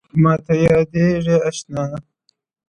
مـاتــه 0.21 0.53
يــاديـــده 0.63 1.37
اشـــــنـــا 1.47 1.83
ـ 2.01 2.03